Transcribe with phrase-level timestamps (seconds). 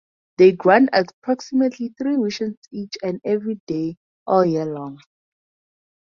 [0.39, 4.97] They grant approximately three wishes each and every day, all year long.